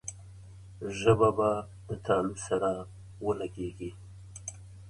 ژبه 0.99 1.29
به 1.37 1.49
د 1.87 1.89
تالو 2.05 2.33
سره 2.47 2.69
ولګېږي. 3.25 3.91